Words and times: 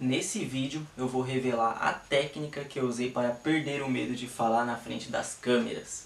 Nesse 0.00 0.44
vídeo 0.44 0.84
eu 0.98 1.06
vou 1.06 1.22
revelar 1.22 1.78
a 1.80 1.92
técnica 1.92 2.64
que 2.64 2.80
eu 2.80 2.88
usei 2.88 3.12
para 3.12 3.30
perder 3.30 3.80
o 3.80 3.88
medo 3.88 4.16
de 4.16 4.26
falar 4.26 4.64
na 4.64 4.76
frente 4.76 5.08
das 5.08 5.38
câmeras. 5.40 6.02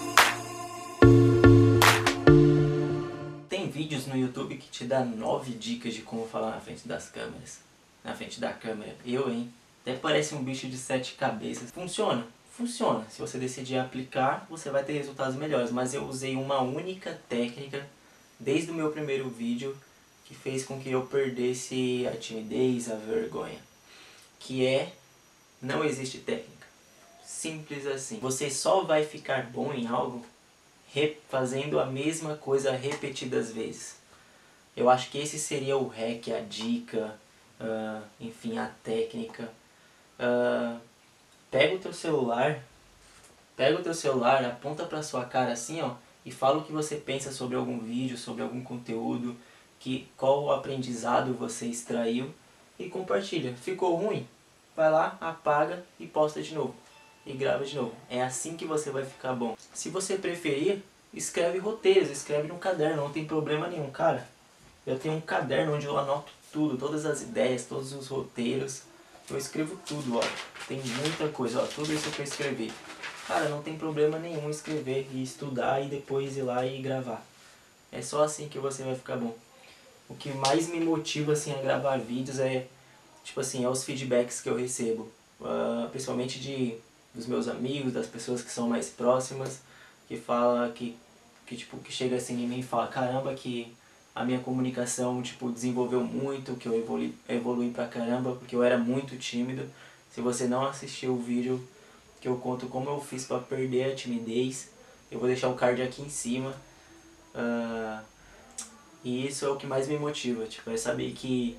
Tem 3.48 3.70
vídeos 3.70 4.06
no 4.06 4.14
YouTube 4.14 4.58
que 4.58 4.68
te 4.68 4.84
dá 4.84 5.02
9 5.02 5.52
dicas 5.52 5.94
de 5.94 6.02
como 6.02 6.28
falar 6.28 6.50
na 6.50 6.60
frente 6.60 6.86
das 6.86 7.08
câmeras. 7.08 7.60
Na 8.04 8.14
frente 8.14 8.38
da 8.38 8.52
câmera. 8.52 8.94
Eu, 9.06 9.32
hein? 9.32 9.50
Até 9.80 9.94
parece 9.94 10.34
um 10.34 10.44
bicho 10.44 10.68
de 10.68 10.76
sete 10.76 11.14
cabeças. 11.14 11.70
Funciona? 11.70 12.26
Funciona. 12.52 13.06
Se 13.08 13.18
você 13.18 13.38
decidir 13.38 13.78
aplicar, 13.78 14.46
você 14.50 14.68
vai 14.68 14.84
ter 14.84 14.92
resultados 14.92 15.34
melhores. 15.34 15.70
Mas 15.70 15.94
eu 15.94 16.04
usei 16.04 16.36
uma 16.36 16.60
única 16.60 17.18
técnica 17.26 17.88
desde 18.38 18.70
o 18.70 18.74
meu 18.74 18.92
primeiro 18.92 19.30
vídeo 19.30 19.74
que 20.26 20.34
fez 20.34 20.62
com 20.62 20.78
que 20.78 20.90
eu 20.90 21.06
perdesse 21.06 22.06
a 22.06 22.14
timidez, 22.14 22.90
a 22.90 22.94
vergonha 22.94 23.66
que 24.38 24.66
é 24.66 24.92
não 25.60 25.84
existe 25.84 26.18
técnica. 26.18 26.66
Simples 27.24 27.86
assim. 27.86 28.18
Você 28.20 28.50
só 28.50 28.82
vai 28.82 29.04
ficar 29.04 29.46
bom 29.46 29.72
em 29.72 29.86
algo 29.86 30.24
fazendo 31.28 31.78
a 31.78 31.86
mesma 31.86 32.36
coisa 32.36 32.72
repetidas 32.72 33.52
vezes. 33.52 33.96
Eu 34.76 34.88
acho 34.88 35.10
que 35.10 35.18
esse 35.18 35.38
seria 35.38 35.76
o 35.76 35.88
hack, 35.88 36.28
a 36.28 36.40
dica, 36.40 37.14
uh, 37.60 38.02
enfim, 38.20 38.58
a 38.58 38.70
técnica. 38.82 39.50
Uh, 40.18 40.80
pega 41.50 41.74
o 41.74 41.78
teu 41.78 41.92
celular, 41.92 42.62
pega 43.56 43.78
o 43.78 43.82
teu 43.82 43.94
celular, 43.94 44.44
aponta 44.44 44.84
para 44.84 45.02
sua 45.02 45.24
cara 45.24 45.52
assim, 45.52 45.80
ó, 45.82 45.94
e 46.24 46.30
fala 46.30 46.58
o 46.58 46.64
que 46.64 46.72
você 46.72 46.96
pensa 46.96 47.30
sobre 47.32 47.56
algum 47.56 47.78
vídeo, 47.78 48.16
sobre 48.16 48.42
algum 48.42 48.62
conteúdo, 48.62 49.36
que 49.78 50.08
qual 50.16 50.50
aprendizado 50.52 51.34
você 51.34 51.66
extraiu 51.66 52.32
e 52.78 52.88
compartilha. 52.88 53.54
Ficou 53.54 53.96
ruim? 53.96 54.26
Vai 54.76 54.90
lá, 54.90 55.18
apaga 55.20 55.84
e 55.98 56.06
posta 56.06 56.40
de 56.40 56.54
novo. 56.54 56.74
E 57.26 57.32
grava 57.32 57.64
de 57.64 57.76
novo. 57.76 57.94
É 58.08 58.22
assim 58.22 58.56
que 58.56 58.64
você 58.64 58.90
vai 58.90 59.04
ficar 59.04 59.34
bom. 59.34 59.56
Se 59.74 59.88
você 59.88 60.16
preferir, 60.16 60.82
escreve 61.12 61.58
roteiros, 61.58 62.10
escreve 62.10 62.48
no 62.48 62.58
caderno, 62.58 63.02
não 63.02 63.10
tem 63.10 63.24
problema 63.24 63.66
nenhum. 63.66 63.90
Cara, 63.90 64.26
eu 64.86 64.98
tenho 64.98 65.14
um 65.14 65.20
caderno 65.20 65.74
onde 65.74 65.86
eu 65.86 65.98
anoto 65.98 66.32
tudo, 66.52 66.78
todas 66.78 67.04
as 67.04 67.22
ideias, 67.22 67.64
todos 67.64 67.92
os 67.92 68.06
roteiros. 68.08 68.82
Eu 69.28 69.36
escrevo 69.36 69.78
tudo, 69.86 70.18
ó. 70.18 70.22
Tem 70.66 70.80
muita 70.80 71.28
coisa, 71.28 71.62
ó. 71.62 71.66
Tudo 71.66 71.92
isso 71.92 72.10
que 72.10 72.20
eu 72.20 72.24
escrevi. 72.24 72.72
Cara, 73.26 73.48
não 73.50 73.62
tem 73.62 73.76
problema 73.76 74.18
nenhum 74.18 74.48
escrever 74.48 75.06
e 75.12 75.22
estudar 75.22 75.82
e 75.84 75.88
depois 75.88 76.36
ir 76.36 76.42
lá 76.42 76.64
e 76.64 76.80
gravar. 76.80 77.22
É 77.92 78.00
só 78.00 78.22
assim 78.22 78.48
que 78.48 78.58
você 78.58 78.82
vai 78.82 78.94
ficar 78.94 79.16
bom. 79.16 79.36
O 80.08 80.14
que 80.14 80.30
mais 80.30 80.68
me 80.68 80.80
motiva 80.80 81.32
assim 81.32 81.52
a 81.52 81.60
gravar 81.60 81.98
vídeos 81.98 82.38
é 82.38 82.66
tipo 83.24 83.40
assim, 83.40 83.64
é 83.64 83.68
os 83.68 83.84
feedbacks 83.84 84.40
que 84.40 84.48
eu 84.48 84.56
recebo, 84.56 85.08
uh, 85.40 85.88
principalmente 85.90 86.40
de 86.40 86.76
dos 87.14 87.26
meus 87.26 87.48
amigos, 87.48 87.92
das 87.92 88.06
pessoas 88.06 88.42
que 88.42 88.50
são 88.50 88.68
mais 88.68 88.88
próximas, 88.88 89.60
que 90.06 90.16
fala 90.16 90.70
que 90.70 90.96
que 91.46 91.56
tipo 91.56 91.78
que 91.78 91.92
chega 91.92 92.16
assim 92.16 92.42
em 92.42 92.46
mim 92.46 92.60
e 92.60 92.62
fala, 92.62 92.86
caramba 92.86 93.34
que 93.34 93.72
a 94.14 94.24
minha 94.24 94.40
comunicação 94.40 95.22
tipo 95.22 95.50
desenvolveu 95.50 96.02
muito, 96.02 96.56
que 96.56 96.66
eu 96.66 96.76
evolui, 96.76 97.14
evolui 97.28 97.70
pra 97.70 97.86
caramba, 97.86 98.32
porque 98.34 98.56
eu 98.56 98.62
era 98.62 98.78
muito 98.78 99.16
tímido. 99.16 99.68
Se 100.10 100.20
você 100.20 100.46
não 100.46 100.66
assistiu 100.66 101.12
o 101.12 101.18
vídeo 101.18 101.62
que 102.20 102.28
eu 102.28 102.36
conto 102.36 102.66
como 102.66 102.90
eu 102.90 103.00
fiz 103.00 103.24
para 103.24 103.38
perder 103.38 103.92
a 103.92 103.94
timidez, 103.94 104.68
eu 105.10 105.18
vou 105.18 105.28
deixar 105.28 105.48
o 105.48 105.54
card 105.54 105.80
aqui 105.82 106.02
em 106.02 106.08
cima. 106.08 106.54
E 109.04 109.26
isso 109.26 109.44
é 109.44 109.48
o 109.48 109.56
que 109.56 109.66
mais 109.66 109.86
me 109.86 109.98
motiva, 109.98 110.44
tipo, 110.46 110.70
é 110.70 110.76
saber 110.76 111.12
que 111.12 111.56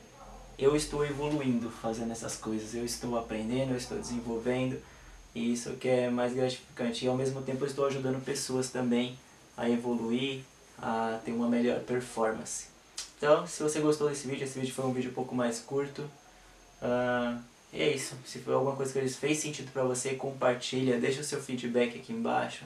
eu 0.57 0.75
estou 0.75 1.05
evoluindo 1.05 1.69
fazendo 1.69 2.11
essas 2.11 2.35
coisas, 2.35 2.75
eu 2.75 2.83
estou 2.83 3.17
aprendendo, 3.17 3.71
eu 3.71 3.77
estou 3.77 3.97
desenvolvendo, 3.97 4.79
e 5.33 5.53
isso 5.53 5.71
que 5.73 5.87
é 5.87 6.09
mais 6.09 6.33
gratificante. 6.33 7.05
E 7.05 7.07
ao 7.07 7.15
mesmo 7.15 7.41
tempo 7.41 7.63
eu 7.63 7.67
estou 7.67 7.85
ajudando 7.85 8.23
pessoas 8.23 8.69
também 8.69 9.17
a 9.55 9.69
evoluir, 9.69 10.41
a 10.77 11.19
ter 11.23 11.31
uma 11.31 11.47
melhor 11.47 11.79
performance. 11.81 12.67
Então, 13.17 13.45
se 13.45 13.61
você 13.61 13.79
gostou 13.79 14.09
desse 14.09 14.27
vídeo, 14.27 14.43
esse 14.43 14.59
vídeo 14.59 14.73
foi 14.73 14.85
um 14.85 14.93
vídeo 14.93 15.11
um 15.11 15.13
pouco 15.13 15.35
mais 15.35 15.59
curto. 15.59 16.01
Uh, 16.81 17.39
e 17.71 17.81
é 17.81 17.93
isso. 17.93 18.15
Se 18.25 18.39
for 18.39 18.53
alguma 18.53 18.75
coisa 18.75 18.91
que 18.91 18.99
eles 18.99 19.15
fez 19.15 19.39
sentido 19.39 19.71
para 19.71 19.83
você, 19.83 20.15
compartilha, 20.15 20.99
deixa 20.99 21.21
o 21.21 21.23
seu 21.23 21.41
feedback 21.41 21.97
aqui 21.97 22.13
embaixo. 22.13 22.63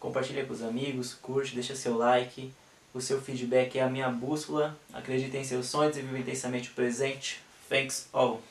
Compartilha 0.00 0.44
com 0.44 0.52
os 0.52 0.62
amigos, 0.62 1.14
curte, 1.14 1.54
deixa 1.54 1.74
seu 1.74 1.96
like. 1.96 2.52
O 2.94 3.00
seu 3.00 3.20
feedback 3.20 3.78
é 3.78 3.82
a 3.82 3.88
minha 3.88 4.08
bússola. 4.08 4.78
Acredite 4.92 5.36
em 5.36 5.44
seus 5.44 5.66
sonhos 5.66 5.96
e 5.96 6.02
viva 6.02 6.18
intensamente 6.18 6.70
o 6.70 6.72
presente. 6.72 7.40
Thanks 7.68 8.08
all. 8.12 8.42